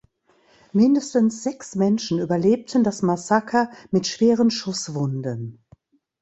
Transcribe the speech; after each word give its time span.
Mindestens 0.73 1.43
sechs 1.43 1.75
Menschen 1.75 2.17
überlebten 2.17 2.83
das 2.83 3.03
Massaker 3.03 3.69
mit 3.91 4.07
schweren 4.07 4.49
Schusswunden. 4.49 5.63